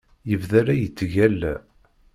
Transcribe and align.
Yebda 0.29 0.61
la 0.65 0.75
yettgalla. 0.77 1.53